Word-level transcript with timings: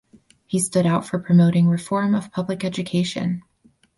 He 0.47 0.57
stood 0.57 0.87
out 0.87 1.05
for 1.05 1.19
promoting 1.19 1.67
reform 1.67 2.15
of 2.15 2.31
public 2.31 2.65
education. 2.65 3.43